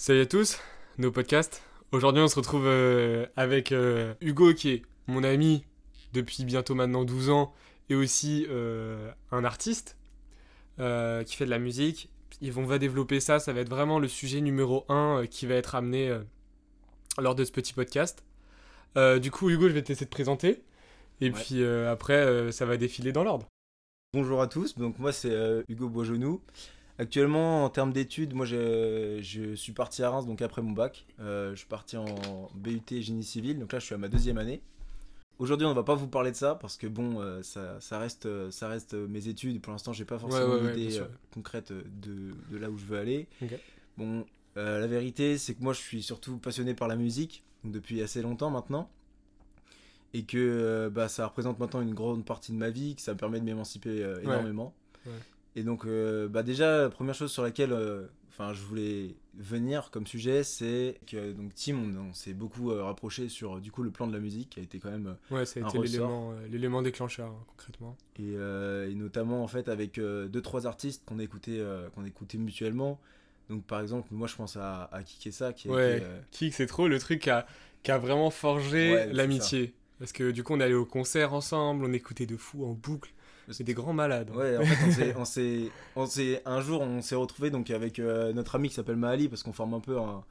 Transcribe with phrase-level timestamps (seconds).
[0.00, 0.58] Salut à tous,
[0.96, 1.62] nos podcasts.
[1.92, 5.62] Aujourd'hui, on se retrouve euh, avec euh, Hugo, qui est mon ami
[6.14, 7.52] depuis bientôt maintenant 12 ans,
[7.90, 9.98] et aussi euh, un artiste
[10.78, 12.08] qui fait de la musique.
[12.40, 15.44] Ils vont, on va développer ça, ça va être vraiment le sujet numéro 1 qui
[15.44, 16.18] va être amené
[17.18, 18.24] lors de ce petit podcast.
[18.96, 20.62] Du coup, Hugo, je vais te laisser te présenter,
[21.20, 21.30] et Ouais.
[21.32, 23.46] puis après, ça va défiler dans l'ordre.
[24.14, 25.36] Bonjour à tous, donc moi c'est
[25.68, 26.40] Hugo Boisgenou.
[27.00, 31.06] Actuellement en termes d'études, moi je, je suis parti à Reims donc après mon bac.
[31.18, 34.36] Euh, je suis parti en BUT génie civil, donc là je suis à ma deuxième
[34.36, 34.60] année.
[35.38, 37.98] Aujourd'hui on ne va pas vous parler de ça parce que bon euh, ça, ça
[37.98, 39.62] reste, ça reste mes études.
[39.62, 42.84] Pour l'instant j'ai pas forcément ouais, ouais, d'idée euh, concrète de, de là où je
[42.84, 43.28] veux aller.
[43.96, 44.26] Bon,
[44.58, 48.20] euh, la vérité c'est que moi je suis surtout passionné par la musique depuis assez
[48.20, 48.90] longtemps maintenant.
[50.12, 53.14] Et que euh, bah, ça représente maintenant une grande partie de ma vie, que ça
[53.14, 54.74] me permet de m'émanciper euh, énormément.
[55.06, 55.12] Ouais.
[55.56, 58.06] Et donc, euh, bah déjà, la première chose sur laquelle euh,
[58.52, 63.28] je voulais venir comme sujet, c'est que donc, Tim, on, on s'est beaucoup euh, rapproché
[63.28, 65.08] sur du coup, le plan de la musique, qui a été quand même.
[65.08, 67.96] euh, Ouais, ça a été l'élément l'élément déclencheur, hein, concrètement.
[68.18, 71.60] et, et notamment, en fait, avec deux, trois artistes qu'on écoutait,
[71.94, 73.00] qu'on écoutait mutuellement.
[73.48, 75.98] Donc, par exemple, moi, je pense à, à Kikessa, qui Ouais.
[75.98, 76.06] été.
[76.30, 77.46] Kik, c'est trop le truc qui a,
[77.82, 79.74] qui a vraiment forgé Ouais, l'amitié.
[79.98, 83.12] Parce que du coup, on allait au concert ensemble, on écoutait de fou en boucle.
[83.52, 84.30] C'est des grands malades.
[84.30, 86.06] Ouais, en fait, on s'est- on
[86.46, 89.52] un jour, on s'est retrouvé donc avec euh, notre ami qui s'appelle Mahali parce qu'on
[89.52, 90.24] forme un peu un,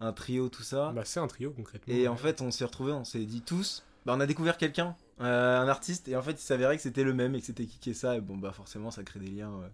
[0.00, 0.92] un trio, tout ça.
[0.94, 1.92] Bah, c'est un trio, concrètement.
[1.94, 4.94] Et en fait, on s'est retrouvé, on s'est dit tous, bah, on a découvert quelqu'un,
[5.20, 7.66] euh, un artiste, et en fait, il s'avérait que c'était le même et que c'était
[7.66, 8.16] qui ça.
[8.16, 9.68] Et bon, bah forcément, ça crée des liens euh,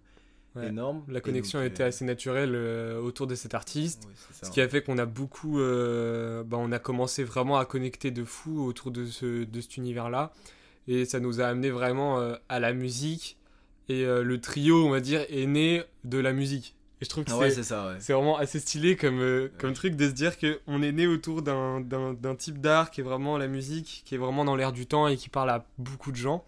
[0.54, 0.68] Ouais.
[0.68, 1.02] énormes.
[1.08, 4.06] La connexion donc, a été euh, assez naturelle euh, autour de cet artiste.
[4.32, 4.46] ça.
[4.46, 5.58] Ce qui a fait qu'on a beaucoup.
[5.60, 9.78] euh, bah, on a commencé vraiment à connecter de fou autour de, ce, de cet
[9.78, 10.30] univers-là.
[10.88, 13.36] Et ça nous a amené vraiment euh, à la musique.
[13.88, 16.74] Et euh, le trio, on va dire, est né de la musique.
[17.00, 17.40] Et je trouve que Ah c'est.
[17.40, 17.96] ouais, c'est ça, ouais.
[17.98, 19.74] C'est vraiment assez stylé comme, euh, comme Ouais.
[19.74, 21.82] truc de se dire qu'on est né autour d'un-
[22.38, 25.16] type d'art qui est vraiment la musique, qui est vraiment dans l'air du temps et
[25.16, 26.44] qui parle à beaucoup de gens.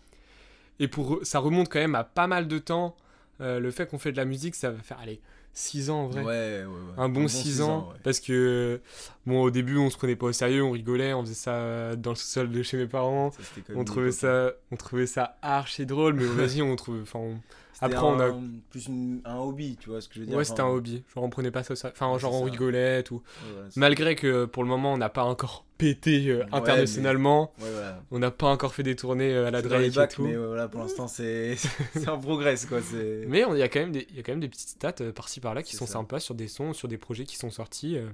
[0.81, 2.97] Et pour, ça remonte quand même à pas mal de temps.
[3.41, 5.21] Euh, le fait qu'on fait de la musique, ça va faire, allez,
[5.55, 6.23] 6 ans en vrai.
[6.23, 6.95] Ouais, ouais, ouais.
[6.99, 7.89] Un bon 6 ans.
[7.93, 7.99] ouais.
[8.03, 8.81] Parce que,
[9.25, 12.11] bon, au début, on se prenait pas au sérieux, on rigolait, on faisait ça dans
[12.11, 13.31] le sous-sol de chez mes parents.
[13.31, 13.39] Ça,
[13.77, 16.77] On trouvait, ça, on trouvait ça archi drôle, mais vas-y, on
[17.15, 17.39] on-
[17.81, 18.33] Après, on a-
[18.71, 20.37] plus une- un hobby, tu vois ce que je veux dire.
[20.37, 21.03] Ouais, c'était un hobby.
[21.15, 21.75] Genre, on prenait pas ça.
[21.89, 23.23] Enfin, genre, on rigolait tout.
[23.45, 28.01] ouais, Malgré que pour le moment on n'a pas encore pété euh, internationalement, voilà.
[28.11, 30.23] on n'a pas encore fait des tournées euh, à la Drake et tout.
[30.23, 31.57] mais Mais, ouais, voilà, pour l'instant, c'est
[32.07, 32.79] un progrès, quoi.
[32.79, 35.13] On- il y, a quand même des- y a quand même des petites stats euh,
[35.13, 35.95] par-ci par-là qui sont ça.
[35.95, 37.97] sympas sur des sons, sur des projets qui sont sortis.
[37.97, 38.09] euh,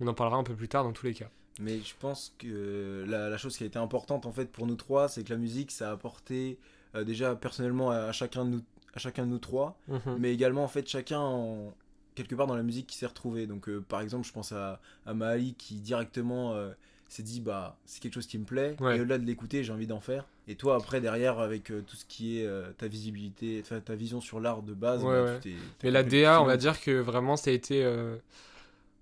[0.00, 1.28] on en parlera un peu plus tard dans tous les cas.
[1.60, 4.76] Mais je pense que la, la chose qui a été importante en fait pour nous
[4.76, 6.56] trois, c'est que la musique, ça a apporté
[6.94, 8.60] euh, déjà personnellement à, à chacun de nous,
[8.94, 10.16] à chacun de nous trois, Mhm.
[10.18, 11.74] mais également en fait chacun en-
[12.14, 13.46] quelque part dans la musique qui s'est retrouvé.
[13.46, 16.70] Donc euh, par exemple, je pense à, à Mahali qui directement euh,
[17.08, 18.96] s'est dit bah c'est quelque chose qui me plaît Ouais.
[18.96, 20.24] et au-delà de l'écouter, j'ai envie d'en faire.
[20.48, 24.40] Et toi après derrière avec euh, tout ce qui est ta visibilité, ta vision sur
[24.40, 25.40] l'art de base, Ouais, bah, ouais.
[25.40, 27.84] tu t'es- Mais la DA, on va dire que vraiment ça a été.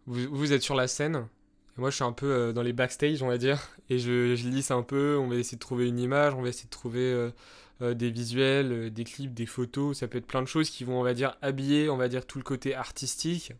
[0.07, 1.27] Vous, vous êtes sur la scène.
[1.77, 3.61] Et moi, je suis un peu dans les backstage, on va dire.
[3.91, 5.17] Et je, je lisse un peu.
[5.19, 6.35] On va essayer de trouver une image.
[6.35, 7.31] On va essayer de trouver
[7.83, 9.99] euh, euh, des visuels, euh, des clips, des photos.
[9.99, 12.27] Ça peut être plein de choses qui vont, on va dire, habiller, on va dire,
[12.27, 13.53] tout le côté artistique.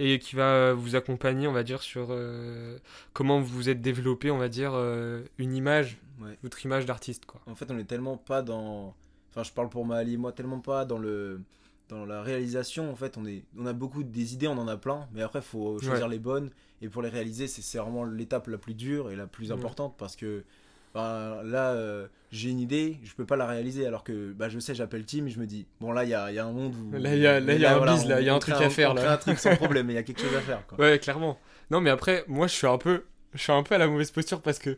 [0.00, 2.78] Et qui va vous accompagner, on va dire, sur euh,
[3.14, 6.36] comment vous vous êtes développé, on va dire, euh, une image, Ouais.
[6.42, 7.40] votre image d'artiste, quoi.
[7.46, 8.94] En fait, on est tellement pas dans.
[9.30, 11.40] Enfin, je parle pour Mahali et moi, tellement pas dans le
[11.88, 12.90] dans la réalisation.
[12.92, 15.42] En fait, on est, on a beaucoup des idées, on en a plein, mais après,
[15.42, 16.50] faut choisir les bonnes.
[16.82, 19.56] Et pour les réaliser, c'est vraiment l'étape la plus dure et la plus Ouais.
[19.58, 20.44] importante parce que
[20.94, 24.74] là, euh, j'ai une idée, je peux pas la réaliser alors que bah, je sais,
[24.74, 26.74] j'appelle Tim, et je me dis bon là, il y a, y a un monde
[26.74, 28.38] où Là, il y a- là, y a un bise, là, il y a un
[28.38, 29.12] truc à faire, là.
[29.12, 30.66] un truc sans problème, mais il y a quelque chose à faire.
[30.66, 30.78] Quoi.
[30.78, 31.38] Ouais, clairement.
[31.70, 33.04] Non, mais après, moi, je suis un peu,
[33.34, 34.76] je suis un peu à la mauvaise posture parce que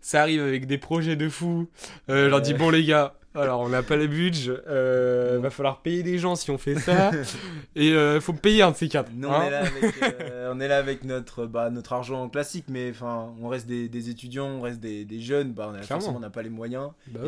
[0.00, 1.68] ça arrive avec des projets de fou.
[2.08, 5.50] Euh, Je leur dis bon les gars, alors on n'a pas le budget, euh, va
[5.50, 7.10] falloir payer des gens si on fait ça,
[7.76, 9.10] et euh, faut me payer un de ces quatre.
[9.14, 9.40] Nous, hein.
[9.40, 12.90] on, est là avec, euh, on est là avec notre, bah, notre argent classique, mais
[12.90, 16.00] enfin, on reste des, des étudiants, on reste des, des jeunes, bah, on a, Clairement.
[16.00, 16.90] forcément, on n'a pas les moyens.
[17.08, 17.20] Bah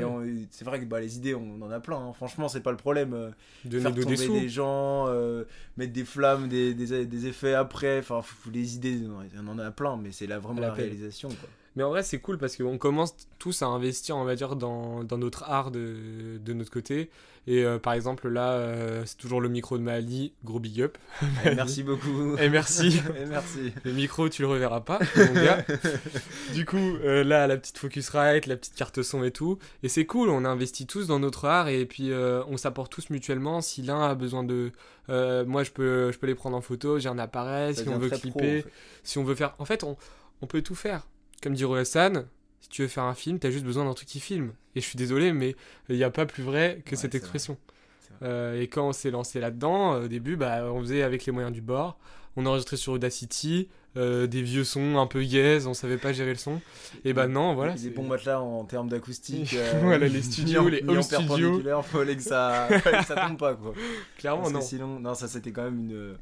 [0.51, 1.97] c'est vrai que bah, les idées, on en a plein.
[1.99, 2.13] hein.
[2.15, 3.15] Franchement, c'est pas le problème.
[3.15, 3.31] euh,
[3.65, 5.45] donner faire de- tomber des des gens, euh,
[5.77, 8.21] mettre des flammes, des, effets après, enfin,
[8.53, 9.01] les idées,
[9.43, 11.29] on en a plein, mais c'est là vraiment la réalisation.
[11.29, 11.49] Quoi.
[11.77, 15.03] Mais en vrai, c'est cool parce qu'on commence tous à investir, on va dire, dans,
[15.03, 17.11] dans notre art de, de notre côté.
[17.47, 20.97] Et euh, par exemple, là, euh, c'est toujours le micro de Mali, gros big up.
[21.45, 22.37] Et merci beaucoup.
[22.39, 23.03] Et merci.
[23.21, 23.73] Et merci.
[23.85, 25.65] Le micro, tu le reverras pas, mon gars.
[26.55, 29.59] du coup, euh, là, la petite Focusrite, la petite carte son et tout.
[29.83, 33.61] Et c'est cool, on investit tous dans notre art et puis on s'apporte tous mutuellement.
[33.61, 34.73] Si l'un a besoin de.
[35.09, 37.99] moi, je peux, je peux les prendre en photo, j'ai un appareil, Ça si on
[37.99, 38.73] veut pro, clipper, en fait.
[39.03, 39.55] si on veut faire.
[39.59, 39.97] En fait, on,
[40.41, 41.07] on peut tout faire.
[41.45, 42.25] Comme dit Hassan,
[42.63, 44.53] si tu veux faire un film, t'as juste besoin d'un truc qui filme.
[44.75, 45.55] Et je suis désolé, mais
[45.91, 47.59] il n'y a pas plus vrai que Ouais, cette expression.
[48.23, 51.33] Euh, et quand on s'est lancé là-dedans, euh, au début, bah, on faisait avec les
[51.33, 51.99] moyens du bord.
[52.37, 53.69] On enregistrait sur Audacity,
[53.99, 56.63] euh, des vieux sons un peu gaze, on savait pas gérer le son.
[57.05, 57.77] Et bah non, voilà.
[57.77, 59.53] C'est- bons matelas en termes d'acoustique.
[59.59, 61.63] euh, Voilà, les studios, les home studios.
[61.83, 63.75] fallait que ça, fallait que ça tombe pas quoi.
[64.17, 64.63] Clairement, Parce que non.
[64.65, 66.15] sinon, non, ça c'était quand même une.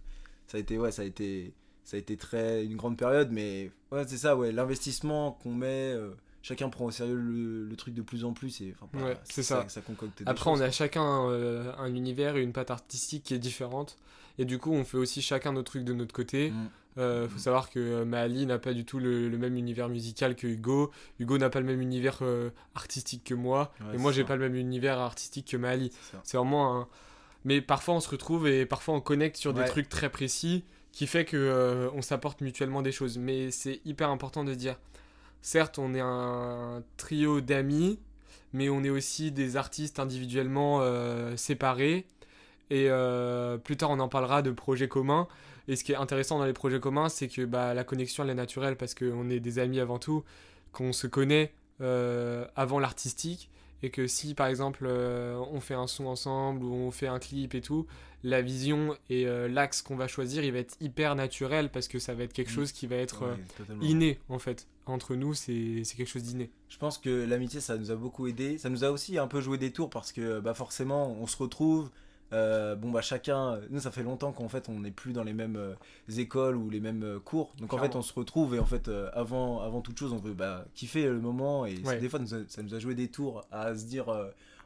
[0.49, 1.53] Ça a été, ouais, ça a été,
[1.84, 5.93] ça a été très une grande période, mais ouais, c'est ça, ouais, l'investissement qu'on met,
[5.93, 6.11] euh,
[6.43, 9.17] chacun prend au sérieux le, le truc de plus en plus et enfin, bah, Ouais,
[9.25, 9.64] c'est ça.
[9.69, 13.34] ça concocte Après, choses, on a chacun euh, un univers et une patte artistique qui
[13.34, 13.99] est différente.
[14.38, 16.50] Et du coup, on fait aussi chacun nos trucs de notre côté.
[16.50, 16.69] Mm.
[16.99, 17.38] Euh, faut Mhm.
[17.40, 20.90] savoir que Maali n'a pas du tout le, le même univers musical que Hugo.
[21.19, 22.20] Hugo n'a pas le même univers
[22.75, 23.73] artistique que moi.
[23.81, 25.90] Ouais, et moi, j'ai pas le même univers artistique que Maali.
[26.23, 26.88] C'est vraiment un.
[27.44, 31.06] Mais parfois, on se retrouve et parfois, on connecte sur des trucs très précis qui
[31.06, 33.19] fait que euh, on s'apporte mutuellement des choses.
[33.19, 34.79] Mais c'est hyper important de dire.
[35.41, 37.99] Certes, on est un trio d'amis,
[38.53, 42.06] mais on est aussi des artistes individuellement euh, séparés.
[42.71, 45.27] Et euh, plus tard, on en parlera de projets communs.
[45.69, 48.31] Et ce qui est intéressant dans les projets communs, c'est que bah, la connexion, elle
[48.31, 50.23] est naturelle parce qu'on est des amis avant tout,
[50.73, 53.50] qu'on se connaît avant l'artistique.
[53.82, 57.19] Et que si, par exemple, euh, on fait un son ensemble ou on fait un
[57.19, 57.87] clip et tout,
[58.23, 61.99] la vision et euh, l'axe qu'on va choisir, il va être hyper naturel parce que
[61.99, 64.69] ça va être quelque chose qui va être euh, Ouais, inné, en fait.
[64.87, 66.50] Entre nous, c'est c'est quelque chose d'inné.
[66.69, 68.58] Je pense que l'amitié, ça nous a beaucoup aidé.
[68.58, 71.37] Ça nous a aussi un peu joué des tours parce que bah, forcément, on se
[71.37, 71.90] retrouve.
[72.32, 73.61] Euh, bon, bah chacun.
[73.70, 75.75] Nous, ça fait longtemps qu'en fait, on n'est plus dans les mêmes euh,
[76.17, 77.52] écoles ou les mêmes euh, cours.
[77.58, 80.32] Donc en fait, on se retrouve et en fait, avant, avant toute chose, on veut
[80.34, 81.67] bah, kiffer le moment.
[81.67, 81.99] Et Ouais.
[81.99, 84.06] des fois, nous a- ça nous a joué des tours à se dire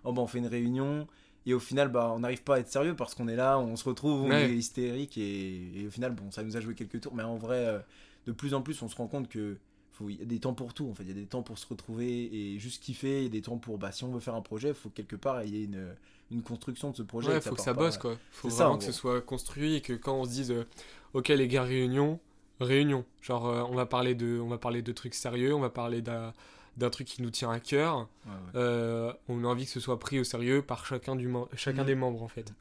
[0.05, 1.07] oh, bah, on fait une réunion.
[1.49, 3.77] Et au final, bah, on n'arrive pas à être sérieux parce qu'on est là, on
[3.77, 4.51] se retrouve, on Ouais.
[4.51, 5.17] est hystérique.
[5.19, 7.15] Et, et au final, bon, ça nous a joué quelques tours.
[7.15, 7.85] Mais en vrai,
[8.27, 9.57] de plus en plus, on se rend compte que
[10.09, 11.57] il y a des temps pour tout en fait il y a des temps pour
[11.57, 14.21] se retrouver et juste kiffer il y a des temps pour bah si on veut
[14.21, 15.89] faire un projet il faut quelque part il y ait une,
[16.31, 18.17] une construction de ce projet Ouais, faut que ça pas- bosse, quoi.
[18.33, 20.67] Faut ça, vraiment en que ce soit construit et que quand on se dise, euh,
[21.15, 22.19] ok les gars, réunion,
[22.61, 23.05] réunion.
[23.23, 26.03] Genre, euh, on va parler de, on va parler de trucs sérieux, on va parler
[26.03, 26.33] d'un
[26.91, 27.97] truc qui nous tient à cœur.
[28.27, 28.39] Ouais, ouais.
[28.57, 31.87] Euh, on a envie que ce soit pris au sérieux par chacun, du chacun Mhm.
[31.87, 32.53] des membres, en fait.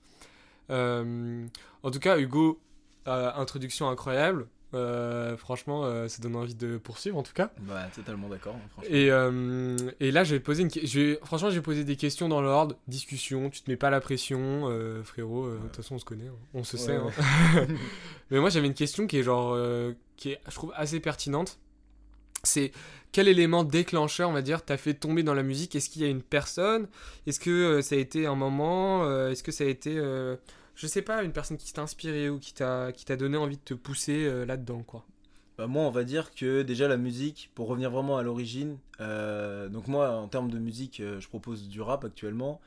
[0.69, 2.59] En tout cas, Hugo,
[3.05, 4.47] introduction incroyable.
[4.75, 7.51] Euh, franchement, euh, ça donne envie de poursuivre, en tout cas.
[7.61, 11.49] Bah, totalement d'accord hein, Et, euh, et là, je vais te poser une vais- Franchement,
[11.49, 12.75] je vais poser des questions dans l'ordre.
[12.87, 14.69] Discussion, tu te mets pas la pression,
[15.03, 15.49] frérot.
[15.51, 16.35] De toute façon, on se connaît, hein.
[16.53, 16.97] on se Ouais, sait.
[16.97, 17.11] ouais.
[17.55, 17.67] hein.
[18.31, 19.57] Mais moi, j'avais une question qui est genre,
[20.17, 21.57] qui est, je trouve, assez pertinente.
[22.43, 22.71] C'est
[23.11, 25.75] quel élément déclencheur, on va dire, t'as fait tomber dans la musique?
[25.75, 26.87] Est-ce qu'il y a une personne?
[27.25, 29.03] Est-ce que ça a été un moment?
[29.29, 29.99] Est-ce que ça a été,
[30.75, 33.73] je sais pas, une personne qui t'a inspiré ou qui t'a donné envie de te
[33.73, 35.05] pousser euh, là-dedans, quoi.
[35.57, 39.69] Bah, moi, on va dire que déjà la musique, pour revenir vraiment à l'origine, euh,
[39.69, 42.59] donc moi, en termes de musique, euh, je propose du rap actuellement,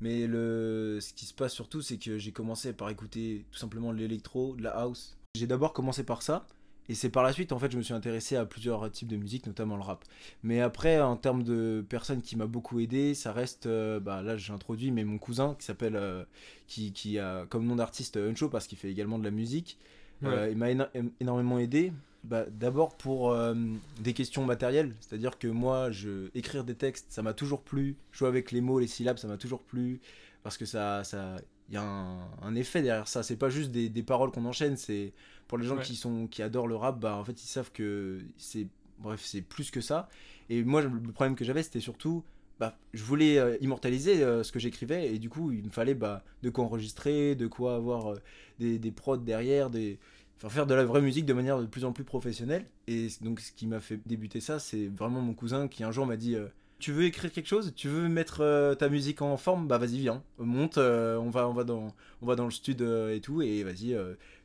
[0.00, 3.98] mais ce qui se passe surtout, c'est que j'ai commencé par écouter tout simplement de
[3.98, 5.16] l'électro, de la house.
[5.34, 6.46] J'ai d'abord commencé par ça,
[6.88, 9.16] et c'est par la suite, en fait, je me suis intéressé à plusieurs types de
[9.16, 10.04] musique, notamment le rap.
[10.42, 14.36] Mais après, en termes de personnes qui m'a beaucoup aidé, ça reste, euh, bah, là,
[14.36, 16.24] j'ai introduit, mais mon cousin qui s'appelle, euh,
[16.66, 19.78] qui, qui a comme nom d'artiste Uncho parce qu'il fait également de la musique.
[20.24, 20.88] Euh, il m'a éno-
[21.20, 21.92] énormément aidé.
[22.22, 23.54] Bah, D'abord pour euh,
[24.00, 27.96] des questions matérielles, c'est-à-dire que moi, je, écrire des textes, ça m'a toujours plu.
[28.12, 30.00] Jouer avec les mots, les syllabes, ça m'a toujours plu.
[30.42, 31.36] Parce que ça, ça,
[31.68, 33.22] il y a un, un effet derrière ça.
[33.22, 34.76] C'est pas juste des, des paroles qu'on enchaîne.
[34.76, 35.12] C'est
[35.48, 35.82] pour les gens Ouais.
[35.82, 38.66] qui sont, qui adorent le rap, bah en fait ils savent que c'est,
[38.98, 40.08] bref, c'est plus que ça.
[40.50, 42.22] Et moi, le problème que j'avais, c'était surtout,
[42.60, 45.94] bah, je voulais euh, immortaliser euh, ce que j'écrivais et du coup, il me fallait
[45.94, 48.18] bah, de quoi enregistrer, de quoi avoir euh,
[48.58, 49.98] des, des prods derrière, des
[50.36, 52.66] enfin, faire de la vraie musique de manière de plus en plus professionnelle.
[52.86, 56.06] Et donc, ce qui m'a fait débuter ça, c'est vraiment mon cousin qui un jour
[56.06, 56.36] m'a dit
[56.80, 59.98] Tu veux écrire quelque chose Tu veux mettre euh, ta musique en forme Bah, vas-y,
[59.98, 63.20] viens, monte, euh, on, va, on, va dans, on va dans le studio euh, et
[63.20, 63.96] tout, et vas-y,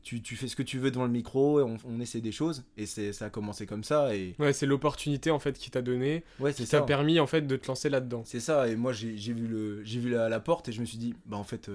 [0.04, 2.32] tu, tu fais ce que tu veux devant le micro, et on, on essaie des
[2.32, 2.64] choses.
[2.78, 4.16] Et c'est ça a commencé comme ça.
[4.16, 6.84] Et Ouais, c'est l'opportunité en fait qui t'a donné, ouais, c'est qui t'a ça.
[6.86, 8.22] permis en fait de te lancer là-dedans.
[8.26, 10.80] C'est ça, et moi j'ai j'ai vu, le, j'ai vu la, la porte et je
[10.80, 11.70] me suis dit, bah en fait,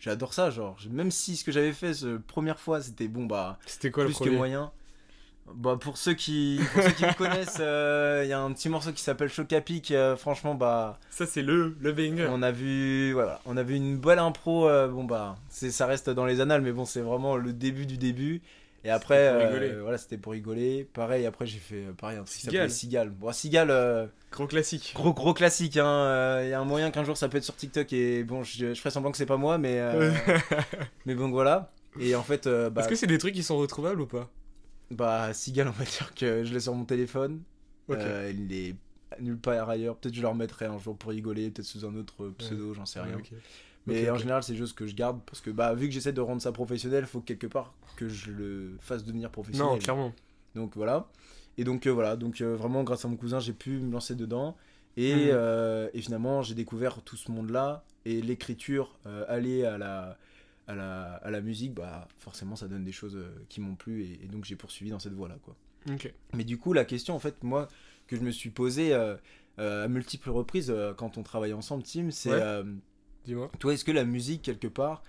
[0.00, 3.58] j'adore ça, genre, même si ce que j'avais fait cette première fois c'était bon, bah,
[3.66, 4.72] C'était quoi le plus que premier moyen.
[5.54, 8.68] Bah, pour ceux qui, pour ceux qui me connaissent, euh, il y a un petit
[8.68, 9.90] morceau qui s'appelle Choc à pic.
[9.90, 12.28] euh, franchement, bah, Ça, c'est le, le banger.
[12.30, 14.68] on a vu, voilà, on a vu une bonne impro.
[14.68, 17.86] euh, bon bah, c'est, ça reste dans les annales, mais bon, c'est vraiment le début
[17.86, 18.40] du début.
[18.84, 20.88] Et après, pour euh, voilà, c'était pour rigoler.
[20.94, 23.10] Pareil, après j'ai fait euh, pareil un truc qui s'appelait Cigale.
[23.10, 24.92] Bon, Cigale, euh, Gros classique.
[24.94, 25.74] gros gros classique.
[25.74, 28.72] Il y a un moyen qu'un jour ça peut être sur TikTok et bon, je,
[28.74, 30.12] je ferai semblant que c'est pas moi, mais euh,
[31.06, 31.72] mais bon voilà.
[32.00, 34.28] Et en fait, euh, bah, Est-ce que c'est des trucs qui sont retrouvables ou pas?
[34.90, 37.42] Bah Cigale, on va dire que je l'ai sur mon téléphone.
[37.88, 37.96] Ok.
[37.98, 38.76] Euh, il est
[39.20, 39.96] nulle part ailleurs.
[39.96, 43.00] Peut-être je le remettrai un jour pour rigoler, peut-être sous un autre pseudo, j'en sais
[43.00, 43.18] rien.
[43.86, 46.20] Mais en général, c'est juste que je garde parce que bah vu que j'essaie de
[46.20, 49.72] rendre ça professionnel, faut que quelque part que je le fasse devenir professionnel.
[49.72, 50.12] Non, clairement.
[50.54, 51.08] Donc voilà.
[51.56, 54.14] Et donc euh, voilà, donc euh, vraiment grâce à mon cousin, j'ai pu me lancer
[54.14, 54.56] dedans.
[54.96, 55.30] Et, Mhm.
[55.32, 60.18] euh, et finalement, j'ai découvert tout ce monde-là et l'écriture, aller à la
[60.68, 64.04] à la, à la musique, bah forcément ça donne des choses euh, qui m'ont plu
[64.04, 65.56] et, et donc j'ai poursuivi dans cette voie-là quoi.
[66.34, 67.66] Mais du coup, la question, en fait, moi,
[68.06, 69.16] que je me suis posée euh,
[69.58, 72.62] euh, à multiples reprises euh, quand on travaille ensemble, Tim, c'est Ouais.
[73.24, 73.50] Dis-moi.
[73.58, 75.02] toi, est-ce que la musique, quelque part,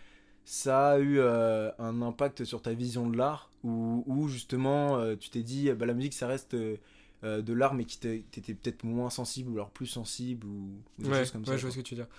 [0.45, 5.69] ça a eu un impact sur ta vision de l'art ou, justement, tu t'es dit,
[5.73, 9.69] bah, la musique, ça reste de l'art, mais qui t'étais peut-être moins sensible ou alors
[9.71, 11.95] plus sensible ou, ou des Ouais, choses comme ouais, ça je vois ce que tu
[11.95, 12.09] veux dire.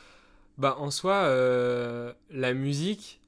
[0.59, 1.29] Bah, en soi,
[2.31, 3.20] la musique,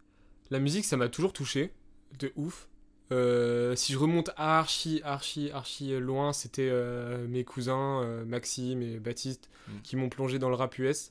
[0.53, 1.73] la musique, ça m'a toujours touché,
[2.19, 2.69] de ouf.
[3.11, 8.99] Euh, si je remonte archi, archi, archi loin, c'était euh, mes cousins, euh, Maxime et
[8.99, 9.73] Baptiste, Mm.
[9.83, 11.11] qui m'ont plongé dans le rap US.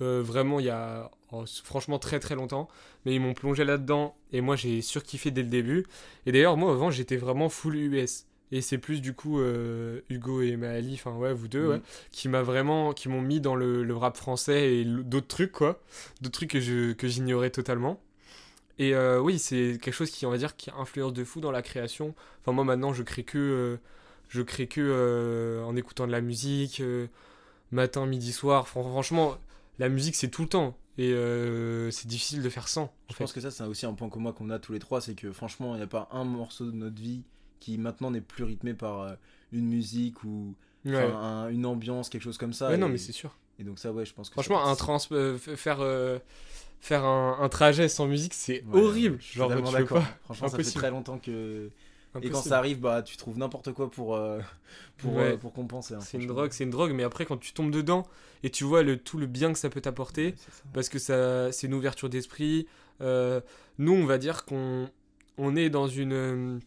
[0.00, 2.68] Vraiment, il y a oh, franchement très très longtemps.
[3.04, 5.86] Mais ils m'ont plongé là-dedans et moi j'ai surkiffé dès le début.
[6.26, 8.26] Et d'ailleurs, moi avant, j'étais vraiment full US.
[8.52, 9.40] Et c'est plus du coup
[10.10, 11.70] Hugo et Maali, enfin ouais, vous deux, Mm.
[11.70, 11.80] ouais,
[12.12, 15.80] qui m'a vraiment, qui m'ont mis dans le, le rap français et d'autres trucs quoi,
[16.20, 17.98] d'autres trucs que je que j'ignorais totalement.
[18.78, 21.50] Et euh, oui, c'est quelque chose qui, on va dire, qui influence de fou dans
[21.50, 22.14] la création.
[22.42, 23.76] Enfin moi maintenant, je crée que, euh,
[24.28, 26.82] je crée que euh, en écoutant de la musique,
[27.72, 28.68] matin, midi, soir.
[28.68, 29.36] Fran- franchement,
[29.78, 31.12] la musique c'est tout le temps et
[31.90, 32.84] c'est difficile de faire sans.
[32.84, 33.24] En Je fait.
[33.24, 35.32] pense que ça, c'est aussi un point commun qu'on a tous les trois, c'est que
[35.32, 37.22] franchement, il n'y a pas un morceau de notre vie
[37.60, 39.16] qui maintenant n'est plus rythmé par
[39.52, 40.54] une musique ou
[40.84, 40.96] Ouais.
[40.96, 42.68] enfin, un- une ambiance, quelque chose comme ça.
[42.68, 43.34] Ouais, non, mais c'est sûr.
[43.58, 46.18] Et donc ça, ouais, je pense que Franchement, un trans, euh, faire, euh,
[46.80, 49.16] faire un, un trajet sans musique, c'est Ouais, horrible.
[49.20, 49.98] Je suis Genre, tu d'accord.
[50.02, 50.04] pas.
[50.24, 51.70] Franchement, ça fait très longtemps que.
[52.22, 54.40] Et quand ça arrive, bah, tu trouves n'importe quoi pour, euh,
[54.98, 55.36] pour, Ouais.
[55.36, 55.94] pour compenser.
[55.94, 58.06] hein, C'est une drogue, c'est une drogue, mais après quand tu tombes dedans
[58.42, 60.34] et tu vois le, tout le bien que ça peut t'apporter, Ouais,
[60.72, 62.66] parce que ça, c'est une ouverture d'esprit.
[63.02, 63.40] euh,
[63.78, 64.88] nous, on va dire qu'on
[65.36, 66.58] on est dans une, euh,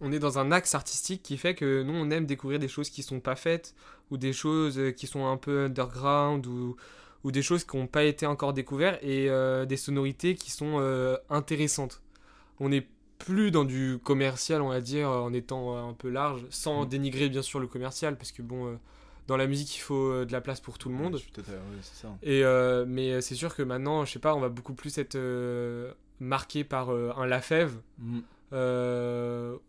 [0.00, 2.90] on est dans un axe artistique qui fait que nous, on aime découvrir des choses
[2.90, 3.74] qui sont pas faites
[4.10, 6.76] ou des choses euh, qui sont un peu underground ou
[7.24, 10.74] ou des choses qui n'ont pas été encore découvertes et euh, des sonorités qui sont
[10.78, 12.02] euh, intéressantes.
[12.60, 12.86] On n'est
[13.18, 16.88] plus dans du commercial, on va dire, en étant euh, un peu large, sans Mm.
[16.90, 18.78] dénigrer bien sûr le commercial, parce que bon,
[19.26, 21.14] dans la musique, il faut de la place pour tout le monde.
[21.14, 22.08] Ouais, ouais, ça.
[22.22, 22.42] Et
[22.86, 25.16] mais c'est sûr que maintenant, je sais pas, on va beaucoup plus être
[26.20, 28.18] marqué par un Lafèvre Mm.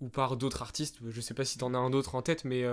[0.01, 1.00] ou par d'autres artistes.
[1.10, 2.65] Je sais pas si t'en as un autre en tête, mais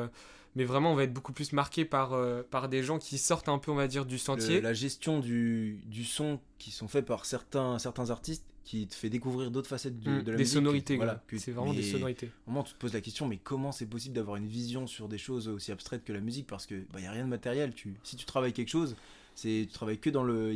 [0.55, 3.49] mais vraiment, on va être beaucoup plus marqué par euh, par des gens qui sortent
[3.49, 4.61] un peu, on va dire, du Le- sentier.
[4.61, 9.11] la gestion du, du son qui sont faits par certains, certains artistes qui te fait
[9.11, 10.55] découvrir d'autres facettes de, Mm, de la des musique.
[10.55, 12.31] sonorités, Voilà, que- c'est vraiment des sonorités.
[12.47, 15.19] Vraiment, tu te poses la question, mais comment c'est possible d'avoir une vision sur des
[15.19, 16.47] choses aussi abstraites que la musique?
[16.47, 17.75] Parce que bah, y a rien de matériel.
[17.75, 18.97] Tu, si tu travailles quelque chose,
[19.35, 20.53] c'est tu travailles que dans le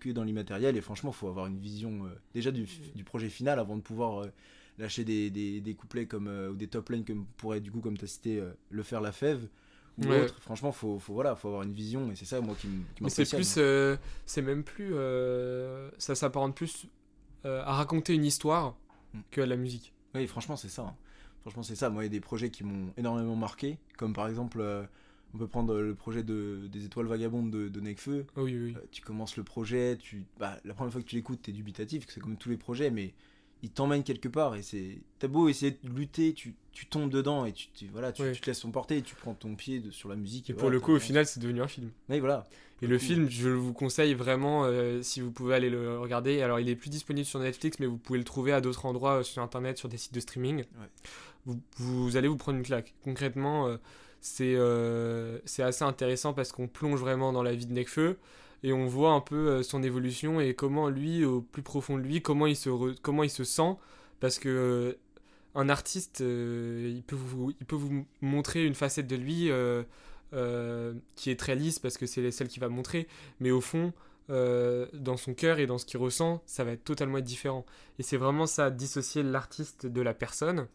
[0.00, 3.58] que dans l'immatériel et franchement, faut avoir une vision euh, déjà du, du projet final
[3.58, 4.32] avant de pouvoir euh,
[4.78, 7.80] lâcher des, des, des couplets comme euh, ou des top lines comme pourrait du coup
[7.80, 9.48] comme tu as cité euh, le faire la fève
[9.98, 10.20] ou Ouais.
[10.22, 10.40] autre.
[10.40, 13.04] Franchement, faut, faut voilà, faut avoir une vision et c'est ça moi qui m- qui
[13.04, 13.40] Mais c'est m'impressionne.
[13.40, 13.96] plus, euh,
[14.26, 16.86] c'est même plus, euh, ça s'apparente plus
[17.44, 18.76] euh, à raconter une histoire
[19.14, 19.20] Mm.
[19.30, 19.92] que à la musique.
[20.14, 20.82] Oui, franchement, c'est ça.
[20.82, 20.94] hein.
[21.42, 21.90] Franchement, c'est ça.
[21.90, 24.62] Moi, il y a des projets qui m'ont énormément marqué, comme par exemple,
[25.34, 28.26] on peut prendre le projet de, des étoiles vagabondes de, de Nekfeu.
[28.36, 28.74] Oui, oui.
[28.76, 32.06] Euh, tu commences le projet, tu, bah, la première fois que tu l'écoutes, t'es dubitatif,
[32.08, 33.14] c'est comme tous les projets, mais
[33.62, 34.98] il t'emmène quelque part et c'est.
[35.18, 38.32] T'as beau essayer de lutter, tu, tu tombes dedans et tu, tu- voilà, tu, Ouais.
[38.32, 40.48] tu te laisses emporter et tu prends ton pied de- sur la musique.
[40.50, 41.90] Et pour voilà, le coup, au final, c'est devenu un film.
[42.08, 42.46] Oui, voilà.
[42.82, 46.40] Et le coup, film, je vous conseille vraiment, euh, si vous pouvez aller le regarder.
[46.40, 49.18] Alors, il est plus disponible sur Netflix, mais vous pouvez le trouver à d'autres endroits
[49.18, 50.64] euh, sur Internet, sur des sites de streaming.
[51.44, 52.94] Vous, vous allez vous prendre une claque.
[53.04, 53.76] Concrètement, euh,
[54.22, 54.56] c'est
[55.46, 58.16] c'est assez intéressant parce qu'on plonge vraiment dans la vie de Nekfeu
[58.62, 62.02] et on voit un peu euh, son évolution et comment lui, au plus profond de
[62.02, 63.76] lui, comment il se, re- comment il se sent.
[64.20, 64.92] Parce que euh,
[65.54, 69.82] un artiste, euh, il, peut vous, il peut vous montrer une facette de lui euh,
[70.34, 73.08] euh, qui est très lisse parce que c'est celle qui va montrer,
[73.40, 73.92] mais au fond,
[74.28, 77.66] dans son cœur et dans ce qu'il ressent, ça va être totalement différent.
[77.98, 80.68] Et c'est vraiment ça, dissocier l'artiste de la personne.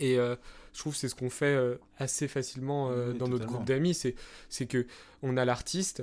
[0.00, 0.36] Et je
[0.80, 1.56] trouve que c'est ce qu'on fait
[1.98, 3.94] assez facilement Oui, dans notre groupe d'amis.
[3.94, 4.16] C'est,
[4.48, 4.84] c'est que
[5.22, 6.02] on a l'artiste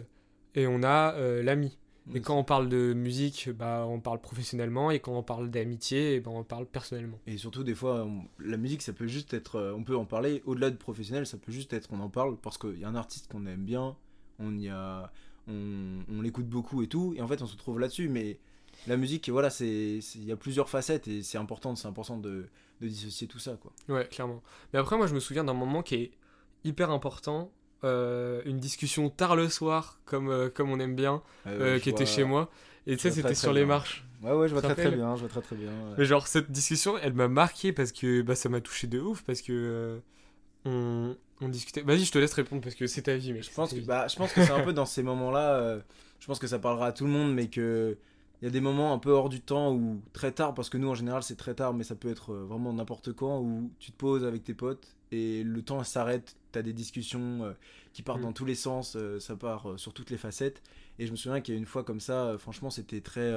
[0.58, 1.78] et on a euh, l'ami.
[2.10, 4.92] Et Oui, quand on parle de musique, bah, on parle professionnellement.
[4.92, 7.20] Et quand on parle d'amitié, ben, on parle personnellement.
[7.28, 9.56] Et surtout, des fois, on- la musique, ça peut juste être.
[9.58, 11.90] euh, On peut en parler au-delà de professionnel, ça peut juste être.
[11.92, 13.96] On en parle parce qu'il y a un artiste qu'on aime bien,
[14.40, 15.12] on y a.
[15.50, 18.08] On, on l'écoute beaucoup et tout, et en fait, on se trouve là-dessus.
[18.10, 18.40] Mais
[18.88, 20.00] la musique, voilà, c'est.
[20.02, 22.48] c'est- Il y a plusieurs facettes et c'est important, c'est important de,
[22.80, 23.74] de dissocier tout ça, quoi.
[23.90, 24.42] Ouais, clairement.
[24.72, 26.12] Mais après, moi, je me souviens d'un moment qui est
[26.64, 27.52] hyper important.
[27.84, 31.90] Euh, une discussion tard le soir, comme, euh, comme on aime bien, euh, je qui
[31.90, 32.50] était chez moi.
[32.86, 33.68] Et tu sais, c'était sur les bien.
[33.68, 34.06] marches.
[34.24, 35.68] Ouais, ouais, je vois très très bien, je vois très très bien.
[35.70, 35.96] ouais.
[35.98, 39.24] Mais genre, cette discussion, elle m'a marqué parce que bah, ça m'a touché de ouf.
[39.24, 40.00] Parce que euh,
[40.66, 41.82] on, on discutait.
[41.82, 43.34] Vas-y, je te laisse répondre parce que c'est ta vie.
[43.34, 45.80] Mais Je pense que, bah, je pense que c'est un peu dans ces moments-là, euh,
[46.20, 47.98] je pense que ça parlera à tout le monde, mais que
[48.42, 50.78] il y a des moments un peu hors du temps ou très tard, parce que
[50.78, 53.72] nous en général c'est très tard, mais ça peut être euh, vraiment n'importe quand, où
[53.80, 57.54] tu te poses avec tes potes et le temps s'arrête, t'as des discussions euh,
[57.94, 58.24] qui partent Mm.
[58.24, 60.62] dans tous les sens, euh, ça part euh, sur toutes les facettes.
[61.00, 63.32] Et je me souviens qu'il y a une fois comme ça, franchement c'était très...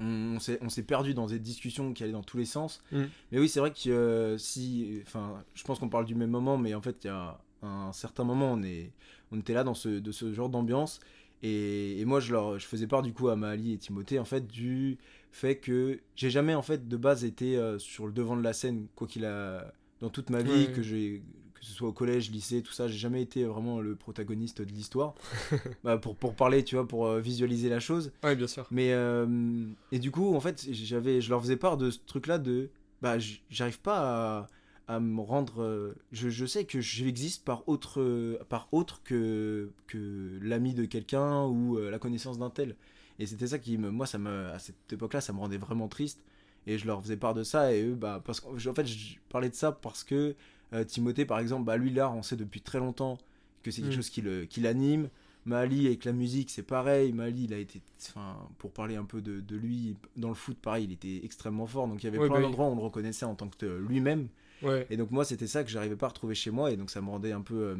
[0.00, 2.82] on, on s'est on s'est perdu dans des discussions qui allaient dans tous les sens.
[2.92, 3.02] Mm.
[3.32, 5.00] Mais oui, c'est vrai que si...
[5.06, 7.92] Enfin, je pense qu'on parle du même moment, mais en fait il y a un
[7.92, 8.92] certain moment, on, est,
[9.32, 11.00] on était là dans ce, de ce genre d'ambiance.
[11.42, 14.24] Et, et moi, je, leur, je faisais part du coup à Maali et Timothée, en
[14.26, 14.98] fait, du
[15.32, 18.52] fait que j'ai jamais, en fait, de base été euh, sur le devant de la
[18.52, 19.72] scène, quoi qu'il a.
[20.00, 20.72] Dans toute ma vie, Ouais.
[20.72, 21.22] que j'ai
[21.54, 24.72] que ce soit au collège, lycée, tout ça, j'ai jamais été vraiment le protagoniste de
[24.72, 25.14] l'histoire.
[25.84, 28.12] Bah, pour, pour parler, tu vois, pour euh, visualiser la chose.
[28.24, 28.66] Ouais, bien sûr.
[28.70, 32.38] Mais euh, et du coup, en fait, j'avais, je leur faisais part de ce truc-là
[32.38, 32.70] de,
[33.02, 33.16] bah,
[33.50, 34.46] j'arrive pas
[34.88, 35.62] à, à me rendre.
[35.62, 41.44] euh, Je, je sais que j'existe par autre, par autre que que l'ami de quelqu'un
[41.44, 42.74] ou la connaissance d'un tel.
[43.18, 45.88] Et c'était ça qui me, moi, ça me, à cette époque-là, ça me rendait vraiment
[45.88, 46.22] triste.
[46.66, 49.16] Et je leur faisais part de ça et eux, bah, parce qu'en en fait, je
[49.30, 50.34] parlais de ça parce que
[50.72, 53.18] euh, Timothée, par exemple, bah, lui là, on sait depuis très longtemps
[53.62, 53.96] que c'est quelque Mm.
[53.96, 55.08] chose qui le- qui l'anime.
[55.46, 59.22] Mali avec la musique c'est pareil Mali il a été enfin pour parler un peu
[59.22, 62.18] de, de lui dans le foot pareil il était extrêmement fort donc il y avait
[62.18, 64.28] Ouais, plein bah d'endroits où on le reconnaissait en tant que euh, lui-même
[64.60, 64.86] Ouais.
[64.90, 67.00] et donc moi c'était ça que j'arrivais pas à retrouver chez moi et donc ça
[67.00, 67.76] me rendait un peu euh,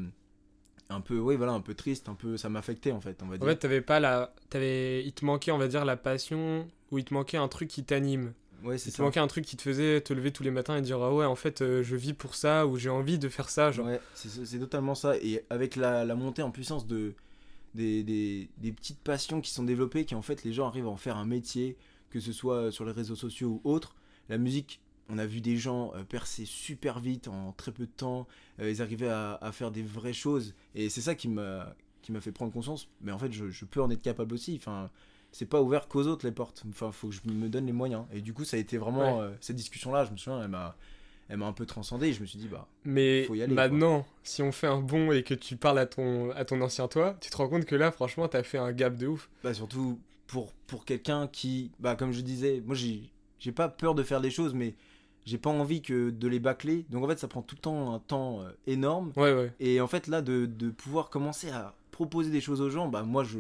[0.88, 3.36] un peu oui voilà un peu triste un peu ça m'affectait en fait on va
[3.36, 4.32] En dire fait, t'avais pas la.
[4.48, 5.04] T'avais...
[5.04, 7.84] Il te manquait, on va dire, la passion, ou il te manquait un truc qui
[7.84, 8.32] t'anime.
[8.64, 10.82] Ouais c'est ça manquait un truc qui te faisait te lever tous les matins et
[10.82, 13.48] dire Ah ouais, en fait, euh, je vis pour ça, ou j'ai envie de faire
[13.48, 13.70] ça.
[13.70, 13.86] Genre.
[13.86, 15.16] Ouais, c'est c'est totalement ça.
[15.18, 17.14] Et avec la, la montée en puissance de,
[17.74, 20.90] des, des, des petites passions qui sont développées, qui en fait les gens arrivent à
[20.90, 21.76] en faire un métier,
[22.10, 23.94] que ce soit sur les réseaux sociaux ou autres.
[24.28, 27.90] La musique, on a vu des gens euh, percer super vite en très peu de
[27.90, 28.26] temps.
[28.60, 30.54] Euh, ils arrivaient à, à faire des vraies choses.
[30.74, 32.88] Et c'est ça qui m'a qui m'a fait prendre conscience.
[33.02, 34.56] Mais en fait, je, je peux en être capable aussi.
[34.56, 34.90] Enfin,
[35.32, 36.62] c'est pas ouvert qu'aux autres les portes.
[36.68, 38.04] Enfin, faut que je me donne les moyens.
[38.12, 39.24] Et du coup, ça a été vraiment Ouais.
[39.24, 40.04] euh, cette discussion-là.
[40.04, 40.76] Je me souviens, elle m'a
[41.28, 42.08] elle m'a un peu transcendé.
[42.08, 44.80] Et je me suis dit, bah, Mais Faut y aller, maintenant, si on fait un
[44.80, 47.66] bond et que tu parles à ton, à ton ancien toi, tu te rends compte
[47.66, 49.30] que là, franchement, t'as fait un gap de ouf.
[49.44, 53.94] Bah surtout pour, pour quelqu'un qui, bah comme je disais, moi j'ai j'ai pas peur
[53.94, 54.74] de faire des choses, mais
[55.24, 56.84] j'ai pas envie que de les bâcler.
[56.90, 59.12] Donc en fait ça prend tout le temps un temps euh, énorme.
[59.16, 59.52] Ouais, ouais.
[59.60, 63.02] Et en fait là de, de pouvoir commencer à proposer des choses aux gens, bah
[63.04, 63.38] moi je...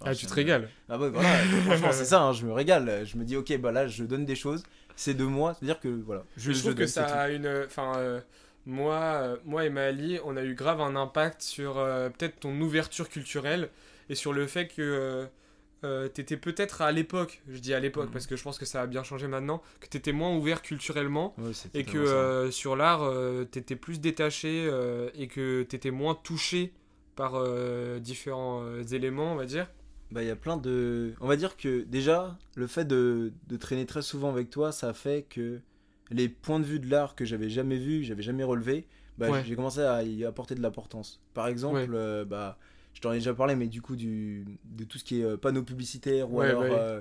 [0.00, 0.68] enfin, Ah, tu te régales.
[0.88, 1.28] Ah ouais voilà,
[1.66, 3.04] franchement c'est ça, hein, je me régale.
[3.06, 4.62] Je me dis ok bah là je donne des choses,
[4.96, 6.24] c'est de moi, c'est-à-dire que voilà.
[6.36, 7.64] Je, trouve que ça a une.
[7.66, 8.20] Enfin, euh,
[8.66, 12.60] moi, euh, moi et Maali, on a eu grave un impact sur euh, peut-être ton
[12.60, 13.70] ouverture culturelle
[14.10, 15.26] et sur le fait que euh,
[15.84, 18.12] euh, t'étais peut-être à l'époque, je dis à l'époque Mhm.
[18.12, 21.34] parce que je pense que ça a bien changé maintenant, que t'étais moins ouvert culturellement
[21.38, 26.14] Ouais, et que euh, sur l'art, euh, t'étais plus détaché euh, et que t'étais moins
[26.16, 26.72] touché
[27.14, 29.68] par euh, différents euh, éléments, on va dire.
[30.10, 31.12] Bah, il y a plein de.
[31.20, 34.94] On va dire que déjà, le fait de, de traîner très souvent avec toi, ça
[34.94, 35.60] fait que
[36.10, 38.86] les points de vue de l'art que j'avais jamais vus, j'avais jamais relevés,
[39.18, 39.44] bah, Ouais.
[39.44, 41.20] j'ai commencé à y apporter de l'importance.
[41.34, 41.86] Par exemple, Ouais.
[41.92, 42.58] euh, bah,
[42.98, 45.36] je t'en ai déjà parlé, mais du coup, du, de tout ce qui est euh,
[45.36, 47.00] panneaux publicitaires, ou Ouais, alors euh,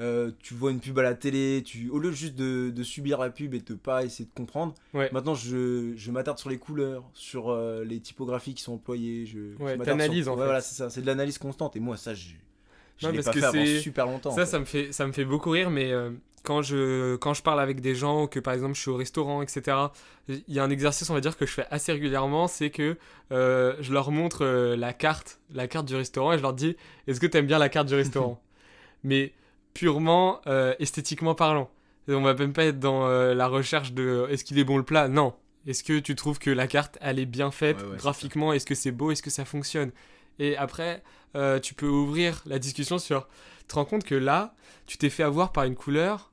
[0.00, 3.18] euh, tu vois une pub à la télé, tu, au lieu juste de, de subir
[3.20, 5.08] la pub et de pas essayer de comprendre, Ouais.
[5.12, 9.26] maintenant je, je m'attarde sur les couleurs, sur euh, les typographies qui sont employées.
[9.26, 10.44] Je, Ouais, t'analyses, sur- en ouais, fait.
[10.46, 11.76] Voilà, c'est ça, c'est de l'analyse constante.
[11.76, 12.30] Et moi, ça, je,
[12.96, 14.30] je l'ai pas que fait avant super longtemps.
[14.30, 14.50] en Ça, fait.
[14.50, 16.10] ça me fait, ça me fait beaucoup rire, mais euh,
[16.48, 19.42] quand, je, quand je parle avec des gens, que par exemple je suis au restaurant,
[19.42, 19.76] etc.,
[20.28, 22.96] il y a un exercice, on va dire, que je fais assez régulièrement, c'est que
[23.32, 26.74] euh, je leur montre euh, la carte, la carte du restaurant, et je leur dis,
[27.06, 28.42] est-ce que tu aimes bien la carte du restaurant?
[29.04, 29.34] Mais
[29.74, 31.70] purement euh, esthétiquement parlant.
[32.08, 35.08] On va même pas être dans la recherche de est-ce qu'il est bon le plat?
[35.08, 35.34] Non.
[35.66, 38.54] Est-ce que tu trouves que la carte, elle est bien faite Ouais, ouais, c'est graphiquement?
[38.54, 39.10] Est-ce que c'est beau?
[39.10, 39.90] Est-ce que ça fonctionne?
[40.38, 41.02] Et après,
[41.60, 43.28] tu peux ouvrir la discussion sur.
[43.58, 44.54] Tu te rends compte que là,
[44.86, 46.32] tu t'es fait avoir par une couleur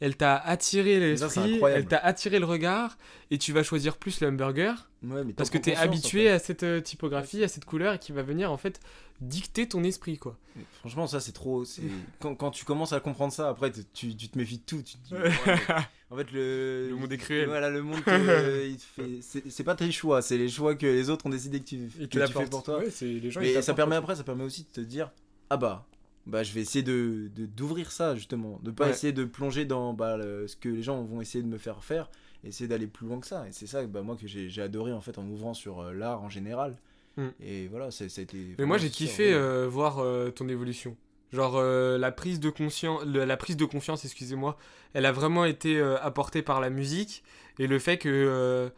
[0.00, 2.98] elle t'a attiré l'esprit, elle t'a attiré le regard,
[3.30, 6.30] et tu vas choisir plus le hamburger Ouais, mais parce que t'es en habitué fait.
[6.30, 8.80] à cette euh, typographie, à cette couleur, et qui va venir en fait
[9.20, 10.36] dicter ton esprit, quoi.
[10.56, 11.64] Mais Franchement, ça c'est trop.
[12.20, 14.82] Quand, quand tu commences à comprendre ça, après tu, tu te méfies de tout.
[14.82, 15.54] Tu te dis, ouais, mais-
[16.10, 16.88] en fait, le.
[16.90, 17.46] Le monde est cruel.
[17.46, 18.00] Voilà, le monde.
[18.04, 19.20] fait...
[19.48, 22.04] C'est pas tes choix, c'est les choix que les autres ont décidé que tu, que
[22.04, 22.78] tu fais pour toi.
[22.78, 23.40] Ouais, les gens.
[23.40, 25.10] Mais ça permet après, ça permet aussi de te dire
[25.50, 25.86] ah bah.
[26.26, 28.90] Bah, je vais essayer de d'ouvrir ça justement, de pas Ouais.
[28.90, 31.84] essayer de plonger dans bah, le- ce que les gens vont essayer de me faire
[31.84, 32.10] faire,
[32.42, 33.46] essayer d'aller plus loin que ça.
[33.46, 36.22] Et c'est ça, bah, moi que j'ai adoré en fait en m'ouvrant sur euh, l'art
[36.22, 36.74] en général.
[37.16, 37.28] Mm.
[37.40, 38.56] Et voilà, ça ça a été.
[38.58, 40.96] Mais moi j'ai kiffé euh, voir euh, ton évolution.
[41.32, 44.56] Genre la prise de conscience, la prise de confiance, excusez-moi,
[44.94, 47.24] elle a vraiment été apportée par la musique
[47.58, 48.70] et le fait que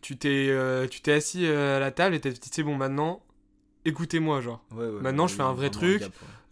[0.00, 0.54] tu t'es
[0.88, 3.20] tu t'es assis à la table et t'as dit c'est bon maintenant
[3.84, 4.64] écoutez-moi genre.
[4.72, 6.02] Ouais, ouais, Maintenant, ouais, je fais un vrai truc.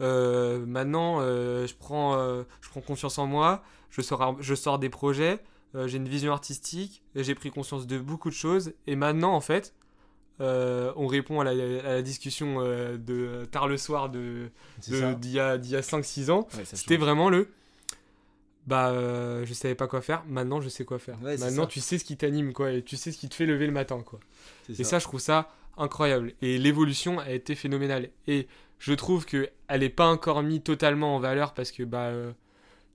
[0.01, 4.79] Euh, maintenant euh, je prends euh, je prends confiance en moi, je sors je sors
[4.79, 5.41] des projets,
[5.87, 8.73] j'ai une vision artistique, j'ai pris conscience de beaucoup de choses.
[8.87, 9.75] Et maintenant en fait
[10.41, 14.51] on répond à la, à la discussion de tard le soir de
[14.87, 17.49] d'il y a, d'il y a 5-6 ans, Ouais, ça c'était vraiment le
[18.68, 21.16] bah euh, je savais pas quoi faire, maintenant je sais quoi faire.
[21.22, 23.46] Ouais, maintenant tu sais ce qui t'anime quoi et tu sais ce qui te fait
[23.46, 24.20] lever le matin quoi.
[24.68, 28.46] Et ça je trouve ça incroyable et l'évolution a été phénoménale et
[28.78, 32.31] je trouve que elle est pas encore mise totalement en valeur parce que bah euh,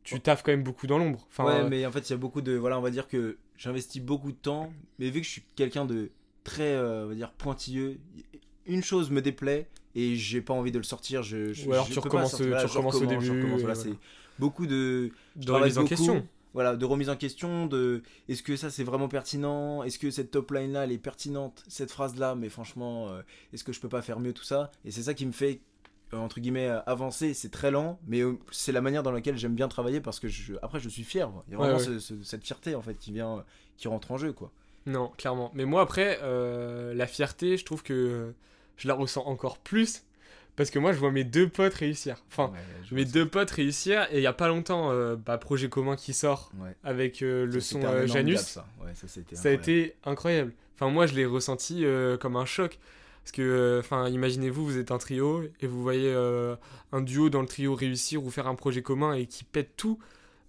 [0.03, 1.25] tu taffes quand même beaucoup dans l'ombre.
[1.31, 2.53] Enfin ouais, euh, mais en fait, il y a beaucoup de.
[2.53, 5.85] Voilà, on va dire que j'investis beaucoup de temps, mais vu que je suis quelqu'un
[5.85, 6.11] de
[6.43, 7.97] très, on va dire, pointilleux,
[8.65, 11.23] une chose me déplaît et j'ai pas envie de le sortir.
[11.23, 12.45] Je, je- Ou alors je tu recommences- sortir.
[12.47, 13.79] tu Voilà, je recommences au recommence, début, recommence, voilà.
[14.39, 15.11] Beaucoup de.
[15.39, 16.27] je de remise en question.
[16.53, 19.81] Voilà, de remise en question, de est-ce que ça c'est vraiment pertinent?
[19.83, 23.23] Est-ce que cette top line là elle est pertinente Cette phrase là, mais franchement, euh,
[23.53, 24.69] est-ce que je peux pas faire mieux tout ça?
[24.85, 25.61] Et c'est ça qui me fait,
[26.13, 27.33] euh, entre guillemets, euh, avancer.
[27.33, 30.53] C'est très lent, mais c'est la manière dans laquelle j'aime bien travailler parce que je,
[30.61, 31.27] après je suis fier.
[31.31, 31.43] quoi.
[31.47, 31.83] Il y a vraiment ouais.
[31.83, 33.43] ce- ce- cette fierté en fait qui vient,
[33.77, 34.51] qui rentre en jeu quoi.
[34.85, 35.49] Non, clairement.
[35.55, 38.31] Mais moi, après, euh, la fierté, je trouve que
[38.77, 40.03] je la ressens encore plus
[40.55, 42.23] parce que moi, je vois mes deux potes réussir.
[42.29, 42.59] Enfin, Ouais,
[42.91, 46.13] mes deux potes réussir et il y a pas longtemps, euh, bah, projet commun qui
[46.13, 46.51] sort.
[46.59, 46.75] Ouais.
[46.83, 48.35] avec euh, le son euh, Janus.
[48.35, 48.65] gap, ça.
[48.83, 50.53] Ouais, ça, c'était Ça a été incroyable.
[50.75, 51.85] Enfin, moi, je l'ai ressenti
[52.19, 52.79] comme un choc.
[53.23, 56.13] Parce que, enfin, imaginez-vous, vous êtes un trio et vous voyez
[56.91, 59.97] un duo dans le trio réussir ou faire un projet commun et qui pète tout.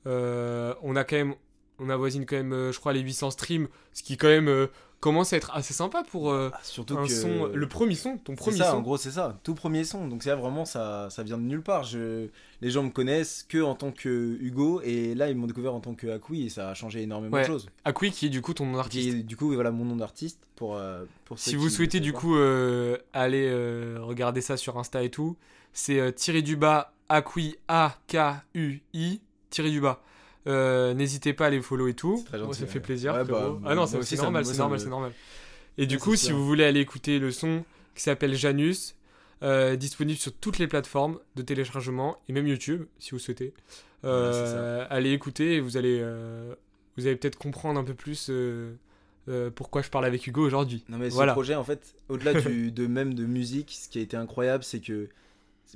[0.06, 1.34] On a quand même,
[1.78, 4.68] on avoisine quand même, euh, je crois, les 800 streams, ce qui quand même euh,
[5.00, 7.46] commence à être assez sympa pour euh, Ah, surtout un que son.
[7.52, 8.76] Le premier son, ton C'est premier ça, son.
[8.78, 9.38] en gros, c'est ça.
[9.42, 10.08] Tout premier son.
[10.08, 11.82] Donc, c'est vraiment, ça, ça vient de nulle part.
[11.84, 12.28] Je...
[12.62, 14.80] Les gens me connaissent que en tant que Hugo.
[14.82, 16.46] Et là, ils m'ont découvert en tant que Akui.
[16.46, 17.42] Et ça a changé énormément Ouais.
[17.42, 17.68] de choses.
[17.84, 19.10] Akui, qui est du coup ton nom d'artiste.
[19.10, 20.38] Qui est, du coup, voilà mon nom d'artiste.
[20.56, 21.04] Pour, euh,
[21.36, 23.52] Si vous souhaitez du coup euh, aller
[23.98, 25.36] regarder ça sur Insta et tout,
[25.72, 30.00] c'est tiré du bas Akui A-K-U-I tiré du bas.
[30.46, 32.22] Euh, N'hésitez pas à les follow et tout.
[32.26, 32.80] Très Moi, gentil, ça fait ouais.
[32.84, 33.14] plaisir.
[33.14, 35.12] Ouais, bah, ah non, c'est normal, c'est normal, me- c'est normal.
[35.78, 38.94] Et du coup, si vous voulez aller écouter le son qui s'appelle Janus,
[39.42, 43.52] euh, disponible sur toutes les plateformes de téléchargement et même YouTube, si vous souhaitez.
[44.04, 46.00] Euh, allez écouter et vous allez,
[46.96, 48.74] vous allez peut-être comprendre un peu plus euh,
[49.54, 50.84] pourquoi je parle avec Hugo aujourd'hui.
[50.88, 54.16] Non mais ce projet en fait, au-delà de même de musique, ce qui a été
[54.16, 55.08] incroyable, c'est que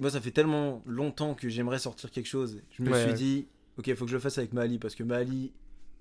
[0.00, 2.60] moi ça fait tellement longtemps que j'aimerais sortir quelque chose.
[2.76, 3.14] Je me Ouais, suis ouais.
[3.14, 3.46] dit,
[3.78, 5.52] ok, il faut que je le fasse avec Mali parce que Mali,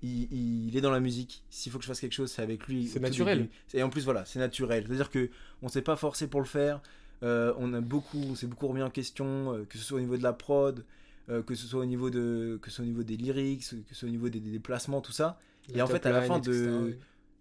[0.02, 1.42] il, il est dans la musique.
[1.50, 2.86] S'il faut que je fasse quelque chose, c'est avec lui.
[2.86, 3.38] C'est naturel.
[3.74, 4.84] Et en plus voilà, c'est naturel.
[4.86, 5.30] C'est-à-dire que
[5.62, 6.80] on s'est pas forcé pour le faire.
[7.24, 10.00] Euh, on a beaucoup, on s'est beaucoup remis en question, euh, que ce soit au
[10.00, 10.84] niveau de la prod,
[11.30, 13.88] euh, que ce soit au niveau de, que ce soit au niveau des lyrics, que
[13.94, 15.40] ce soit au niveau des, des déplacements, tout ça.
[15.74, 16.52] Et en fait, à la fin de-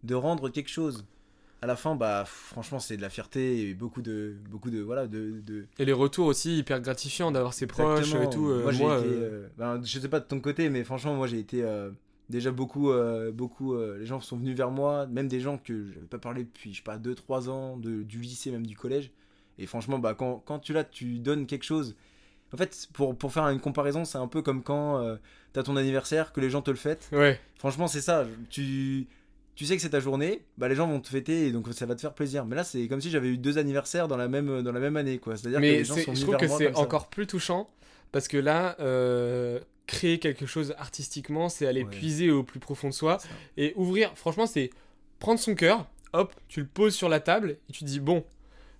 [0.04, 1.06] de rendre quelque chose
[1.62, 5.08] à la fin bah franchement c'est de la fierté et beaucoup de beaucoup de voilà
[5.08, 5.66] de, de...
[5.80, 8.30] Et les retours aussi hyper gratifiants d'avoir ses proches Exactement.
[8.30, 8.48] et tout.
[8.50, 11.26] euh, moi été euh, euh, ben, je sais pas de ton côté mais franchement moi
[11.28, 11.90] j'ai été euh,
[12.30, 12.92] déjà beaucoup
[13.34, 16.74] beaucoup les gens sont venus vers moi même des gens que j'avais pas parlé depuis
[16.74, 19.12] je sais pas 2 3 ans de, du lycée même du collège
[19.58, 21.96] et franchement bah quand, quand tu là tu donnes quelque chose
[22.54, 25.18] en fait pour, pour faire une comparaison c'est un peu comme quand
[25.54, 28.26] t'as ton anniversaire que les gens te le fêtent Ouais, Franchement, c'est ça.
[28.52, 29.08] Tu,
[29.58, 31.88] tu sais que c'est ta journée, bah les gens vont te fêter et donc ça
[31.88, 32.46] va te faire plaisir.
[32.46, 34.96] Mais là, c'est comme si j'avais eu deux anniversaires dans la même, dans la même
[34.98, 35.36] année, quoi.
[35.36, 37.68] C'est-à-dire que mais les gens sont je trouve que c'est encore plus touchant
[38.12, 41.90] parce que là, euh, créer quelque chose artistiquement, c'est aller Ouais.
[41.90, 43.18] puiser au plus profond de soi
[43.58, 44.12] et ouvrir.
[44.16, 44.70] Franchement, c'est
[45.18, 48.24] prendre son cœur, hop, tu le poses sur la table et tu dis bon,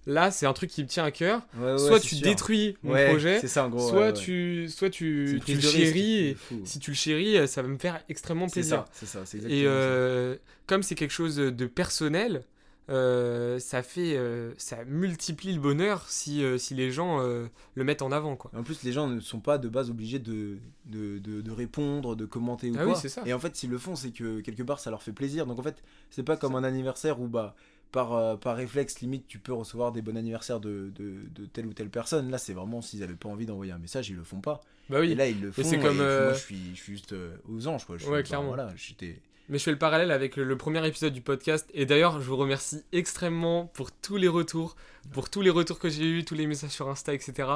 [0.08, 1.42] là, c'est un truc qui me tient à cœur.
[1.60, 2.24] Ouais, ouais, soit tu sûr.
[2.28, 3.88] détruis mon Ouais, projet, c'est ça en gros.
[3.90, 6.16] soit tu, soit tu, tu le chéris.
[6.30, 8.86] Et si tu le chéris, ça va me faire extrêmement plaisir.
[8.94, 9.70] ça, ça, Et ça.
[9.70, 12.44] euh, comme c'est quelque chose de personnel,
[12.90, 18.02] euh, ça fait, euh, ça multiplie le bonheur si, euh, si les gens le mettent
[18.02, 18.50] en avant, quoi.
[18.56, 22.16] En plus, les gens ne sont pas de base obligés de, de, de- de répondre,
[22.16, 23.02] de commenter ou Ah oui, quoi.
[23.02, 23.24] c'est ça.
[23.26, 25.46] Et en fait, s'ils le font, c'est que quelque part, ça leur fait plaisir.
[25.46, 27.56] Donc en fait, c'est pas comme un anniversaire où bah
[27.92, 31.66] par, euh, par réflexe, limite, tu peux recevoir des bons anniversaires de, de, de telle
[31.68, 32.30] ou telle personne.
[32.32, 34.62] Là, c'est vraiment s'ils avaient pas envie d'envoyer un message, ils le font pas.
[34.90, 35.12] Bah oui.
[35.12, 35.62] Et là, ils le font.
[35.62, 37.98] Et c'est comme, puis euh, Moi, je suis, je suis juste euh, aux anges, quoi.
[37.98, 38.48] Je suis- Ouais, bah, clairement.
[38.48, 39.20] Voilà, j'étais.
[39.50, 41.70] Mais je fais le parallèle avec le, le premier épisode du podcast.
[41.74, 44.76] Et d'ailleurs, je vous remercie extrêmement pour tous les retours,
[45.14, 47.48] pour tous les retours que j'ai eu, tous les messages sur Insta, etc.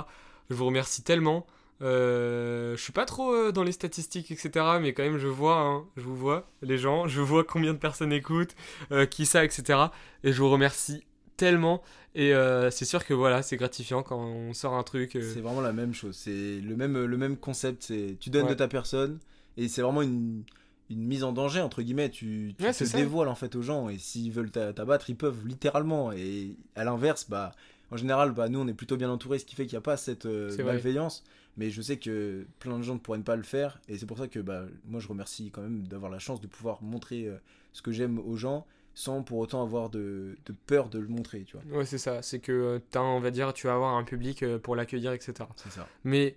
[0.50, 1.46] Je vous remercie tellement.
[1.82, 4.52] Euh, je suis pas trop euh, dans les statistiques, etc.
[4.82, 7.78] Mais quand même, je vois, hein, je vous vois, les gens, je vois combien de
[7.80, 8.56] personnes écoutent,
[8.92, 9.80] euh, qui ça, etc.
[10.24, 11.04] Et je vous remercie
[11.38, 11.82] tellement.
[12.14, 15.12] Et euh, c'est sûr que voilà, c'est gratifiant quand on sort un truc.
[15.14, 16.16] C'est vraiment la même chose.
[16.16, 17.84] C'est le même, le même concept.
[17.84, 18.50] C'est tu donnes Ouais.
[18.50, 19.20] de ta personne
[19.58, 20.44] et c'est vraiment une,
[20.90, 22.10] une mise en danger entre guillemets.
[22.10, 25.16] Tu, tu Ouais, te dévoiles en fait aux gens et s'ils veulent t'a- t'abattre, ils
[25.16, 26.12] peuvent littéralement.
[26.12, 27.54] Et à l'inverse, bah
[27.92, 29.82] en général, bah nous on est plutôt bien entourés, ce qui fait qu'il n'y a
[29.82, 30.64] pas cette euh, vrai.
[30.64, 31.24] malveillance.
[31.58, 34.18] Mais je sais que plein de gens ne pourraient pas le faire et c'est pour
[34.18, 37.36] ça que bah moi je remercie quand même d'avoir la chance de pouvoir montrer euh,
[37.74, 41.44] ce que j'aime aux gens sans pour autant avoir de, de peur de le montrer,
[41.44, 41.78] tu vois.
[41.78, 42.22] Ouais, c'est ça.
[42.22, 45.34] C'est que, euh, t'as, on va dire, tu vas avoir un public pour l'accueillir, etc.
[45.56, 45.88] C'est ça.
[46.04, 46.36] Mais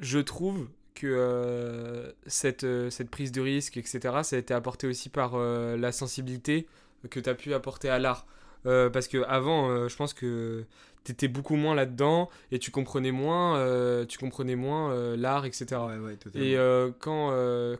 [0.00, 5.08] je trouve que euh, cette, cette prise de risque, etc., ça a été apporté aussi
[5.08, 6.66] par euh, la sensibilité
[7.10, 8.26] que tu as pu apporter à l'art.
[8.66, 10.64] Euh, parce que avant, euh, je pense que
[11.04, 15.64] tu étais beaucoup moins là-dedans et tu comprenais moins, euh, tu comprenais moins l'art, etc.
[15.86, 16.46] Ouais, ouais, totalement.
[16.46, 17.30] Et quand,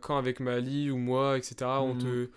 [0.00, 2.00] quand avec Mali ou moi, etc., on, Mhm.
[2.00, 2.28] te,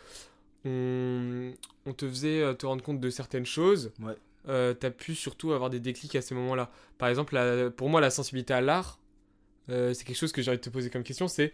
[0.65, 1.53] on,
[1.85, 4.75] on te faisait te rendre compte de certaines choses, Ouais.
[4.75, 6.69] t'as pu surtout avoir des déclics à ces moments-là.
[6.97, 8.99] Par exemple, la- pour moi, la sensibilité à l'art,
[9.67, 11.51] c'est quelque chose que j'ai envie de te poser comme question, c'est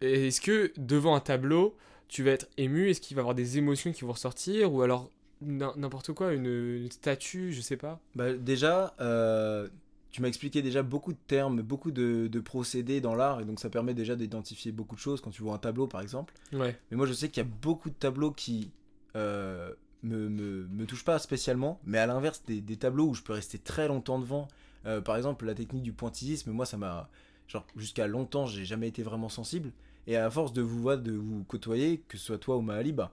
[0.00, 1.76] est-ce que devant un tableau,
[2.08, 2.88] tu vas être ému?
[2.90, 4.72] Est-ce qu'il va y avoir des émotions qui vont ressortir?
[4.72, 5.10] Ou alors
[5.42, 9.68] n'importe quoi, une, une statue, je sais pas Bah, déjà, euh,
[10.10, 13.60] tu m'as expliqué déjà beaucoup de termes, beaucoup de, de procédés dans l'art, et donc
[13.60, 16.34] ça permet déjà d'identifier beaucoup de choses quand tu vois un tableau par exemple.
[16.52, 16.78] Ouais.
[16.90, 18.70] Mais moi je sais qu'il y a beaucoup de tableaux qui
[19.14, 19.72] euh,
[20.02, 23.32] me, me, me touchent pas spécialement, mais à l'inverse des, des tableaux où je peux
[23.34, 24.48] rester très longtemps devant.
[24.86, 27.08] Euh, par exemple, la technique du pointillisme, moi ça m'a.
[27.48, 29.70] Genre, jusqu'à longtemps, j'ai jamais été vraiment sensible.
[30.08, 32.92] Et à force de vous voir, de vous côtoyer, que ce soit toi ou Mahali,
[32.92, 33.12] bah,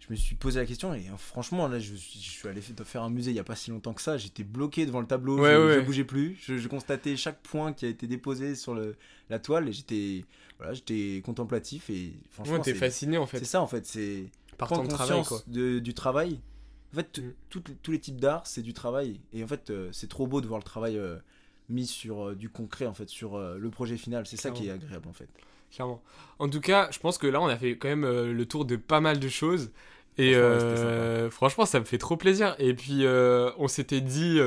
[0.00, 2.60] je me suis posé la question et euh, franchement là je, suis- je suis allé
[2.60, 4.16] fa- faire un musée il y a pas si longtemps que ça.
[4.18, 5.38] J'étais bloqué devant le tableau.
[5.38, 5.74] Ouais, je, ouais.
[5.76, 6.36] je bougeais plus.
[6.40, 8.96] Je, je constatais chaque point qui a été déposé sur le,
[9.28, 10.24] la toile et j'étais
[10.58, 13.86] voilà j'étais contemplatif et franchement Ouais, t'es c'est fasciné en c'est fait, ça en fait.
[13.86, 14.24] C'est
[14.58, 15.52] par prendre ton travail, conscience quoi.
[15.52, 16.40] de- du travail.
[16.92, 17.32] En fait Mm.
[17.82, 19.20] tous les types d'art c'est du travail.
[19.32, 21.16] Et en fait euh, c'est trop beau de voir le travail euh,
[21.68, 24.26] mis sur euh, du concret en fait sur euh, le projet final.
[24.26, 25.28] C'est ça qui est agréable en fait
[25.74, 26.02] Clairement.
[26.38, 28.64] En tout cas, je pense que là, on a fait quand même euh, le tour
[28.64, 29.70] de pas mal de choses.
[30.18, 32.54] Et Franchement, ouais, euh, franchement, ça me fait trop plaisir.
[32.58, 34.40] Et puis, euh, on s'était dit,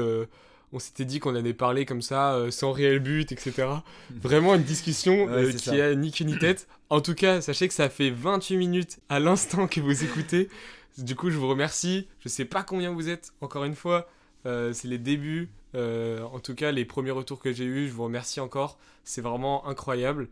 [0.74, 3.68] on s'était dit qu'on allait parler comme ça, euh, sans réel but, etc.
[4.22, 5.86] Vraiment une discussion euh, qui ça.
[5.86, 6.68] a ni queue ni tête.
[6.90, 10.50] En tout cas, sachez que ça fait 28 minutes à l'instant que vous écoutez.
[10.98, 12.08] Du coup, je vous remercie.
[12.22, 14.10] Je sais pas combien vous êtes, encore une fois.
[14.48, 15.50] Euh, c'est les débuts.
[15.76, 18.80] En tout cas, les premiers retours que j'ai eus, je vous remercie encore.
[19.04, 20.28] C'est vraiment incroyable.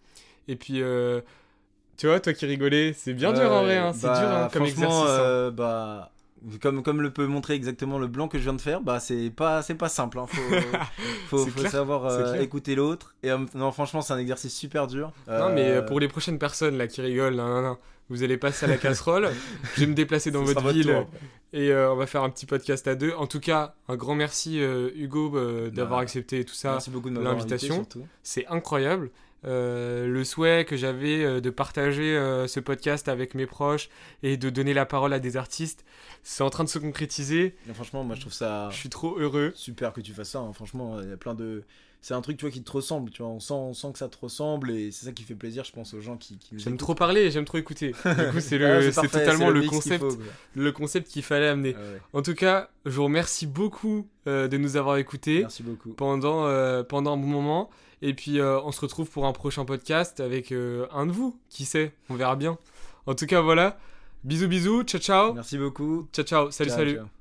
[0.47, 1.21] Et puis, euh,
[1.97, 3.77] tu vois, toi qui rigolais, c'est bien dur en vrai.
[3.77, 3.91] hein.
[3.93, 5.09] C'est bah, dur hein, comme franchement, exercice.
[5.19, 5.21] hein.
[5.21, 6.11] euh, bah,
[6.59, 9.29] comme, comme le peut montrer exactement le blanc que je viens de faire, bah, c'est
[9.29, 10.17] pas, c'est pas simple.
[10.19, 10.25] hein.
[10.27, 10.41] Faut,
[11.27, 13.13] faut, faut savoir euh, écouter l'autre.
[13.21, 15.11] Et euh, non, franchement, c'est un exercice super dur.
[15.27, 17.75] Non, mais pour les prochaines personnes là qui rigolent, nan, nan, nan,
[18.09, 19.29] vous allez passer à la casserole.
[19.75, 21.05] je vais me déplacer dans votre ville
[21.53, 23.13] et on va faire un petit podcast à deux.
[23.13, 25.29] En tout cas, un grand merci Hugo
[25.69, 26.79] d'avoir Bah, accepté tout ça.
[27.21, 27.85] L'invitation.
[28.23, 29.11] C'est incroyable.
[29.43, 33.89] Euh, le souhait que j'avais euh, de partager euh, ce podcast avec mes proches
[34.21, 35.83] et de donner la parole à des artistes,
[36.21, 37.55] c'est en train de se concrétiser.
[37.73, 39.51] Franchement, moi, je trouve ça Je suis trop heureux.
[39.55, 40.39] super que tu fasses ça.
[40.39, 40.53] hein.
[40.53, 41.63] Franchement, il y a plein de.
[42.03, 43.11] C'est un truc, tu vois, qui te ressemble.
[43.11, 45.35] Tu vois, on sent, on sent que ça te ressemble et c'est ça qui fait
[45.35, 47.91] plaisir, je pense, aux gens qui, J'aime trop parler et j'aime trop écouter.
[48.05, 50.17] Du coup, c'est le- Ah, c'est parfait, totalement c'est le, concept, faut,
[50.55, 51.75] le concept qu'il fallait amener.
[51.77, 52.01] Ah ouais.
[52.13, 55.93] En tout cas, je vous remercie beaucoup euh, de nous avoir écoutés Merci beaucoup.
[55.93, 56.43] pendant,
[56.85, 57.69] pendant un bon moment.
[58.01, 61.39] Et puis, euh, on se retrouve pour un prochain podcast avec euh, un de vous.
[61.49, 61.93] Qui sait?
[62.09, 62.57] On verra bien.
[63.05, 63.77] En tout cas, voilà.
[64.23, 64.83] Bisous, bisous.
[64.83, 65.33] Ciao, ciao.
[65.33, 66.07] Merci beaucoup.
[66.13, 66.51] Ciao, ciao.
[66.51, 66.95] Salut, Ciao, salut.
[66.95, 67.20] ciao.